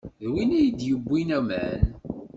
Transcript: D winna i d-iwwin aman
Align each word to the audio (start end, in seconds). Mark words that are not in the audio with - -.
D 0.19 0.23
winna 0.31 0.57
i 0.67 0.69
d-iwwin 0.77 1.29
aman 1.37 1.81